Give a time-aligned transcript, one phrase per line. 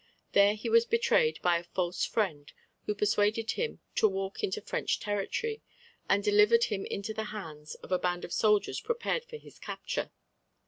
[0.31, 2.51] There he was betrayed by a false friend,
[2.87, 5.61] who persuaded him to walk into French territory,
[6.09, 10.09] and delivered him into the hands of a band of soldiers prepared for his capture.